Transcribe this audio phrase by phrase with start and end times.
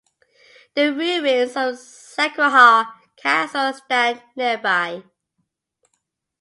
[0.73, 5.03] The ruins of Sanquhar Castle stand nearby.